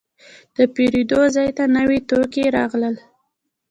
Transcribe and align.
د 0.55 0.57
پیرود 0.73 1.11
ځای 1.35 1.49
ته 1.57 1.63
نوي 1.77 1.99
توکي 2.09 2.45
راغلل. 2.57 2.95